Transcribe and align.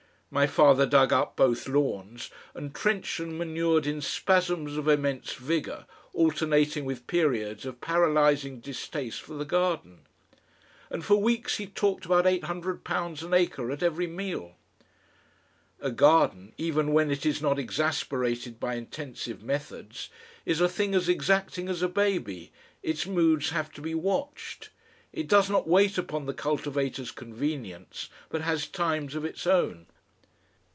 My 0.33 0.47
father 0.47 0.85
dug 0.85 1.11
up 1.11 1.35
both 1.35 1.67
lawns, 1.67 2.31
and 2.55 2.73
trenched 2.73 3.19
and 3.19 3.37
manured 3.37 3.85
in 3.85 3.99
spasms 3.99 4.77
of 4.77 4.87
immense 4.87 5.33
vigour 5.33 5.85
alternating 6.13 6.85
with 6.85 7.05
periods 7.05 7.65
of 7.65 7.81
paralysing 7.81 8.61
distaste 8.61 9.19
for 9.21 9.33
the 9.33 9.43
garden. 9.43 10.07
And 10.89 11.03
for 11.03 11.17
weeks 11.17 11.57
he 11.57 11.67
talked 11.67 12.05
about 12.05 12.25
eight 12.25 12.45
hundred 12.45 12.85
pounds 12.85 13.23
an 13.23 13.33
acre 13.33 13.71
at 13.71 13.83
every 13.83 14.07
meal. 14.07 14.55
A 15.81 15.91
garden, 15.91 16.53
even 16.57 16.93
when 16.93 17.11
it 17.11 17.25
is 17.25 17.41
not 17.41 17.59
exasperated 17.59 18.57
by 18.57 18.75
intensive 18.75 19.43
methods, 19.43 20.07
is 20.45 20.61
a 20.61 20.69
thing 20.69 20.95
as 20.95 21.09
exacting 21.09 21.67
as 21.67 21.81
a 21.81 21.89
baby, 21.89 22.53
its 22.81 23.05
moods 23.05 23.49
have 23.49 23.69
to 23.73 23.81
be 23.81 23.93
watched; 23.93 24.69
it 25.11 25.27
does 25.27 25.49
not 25.49 25.67
wait 25.67 25.97
upon 25.97 26.25
the 26.25 26.33
cultivator's 26.33 27.11
convenience, 27.11 28.07
but 28.29 28.39
has 28.39 28.65
times 28.65 29.13
of 29.13 29.25
its 29.25 29.45
own. 29.45 29.87